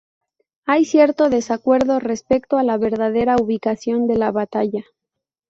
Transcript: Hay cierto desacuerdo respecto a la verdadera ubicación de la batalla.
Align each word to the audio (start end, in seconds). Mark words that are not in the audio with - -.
Hay 0.65 0.85
cierto 0.85 1.29
desacuerdo 1.29 1.99
respecto 1.99 2.57
a 2.57 2.63
la 2.63 2.75
verdadera 2.79 3.35
ubicación 3.35 4.07
de 4.07 4.17
la 4.17 4.31
batalla. 4.31 4.83